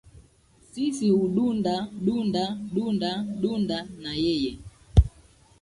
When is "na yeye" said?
4.03-4.51